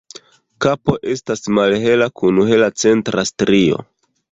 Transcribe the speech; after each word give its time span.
Kapo 0.65 0.95
estas 1.15 1.43
malhela 1.59 2.09
kun 2.21 2.41
hela 2.53 2.73
centra 2.87 3.29
strio. 3.35 3.81